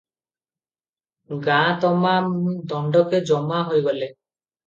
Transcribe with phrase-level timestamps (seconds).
[1.47, 2.33] ଗାଁ ତମାମ୍
[2.71, 4.09] ଦଣ୍ଡକେ ଜମା ହୋଇଗଲେ।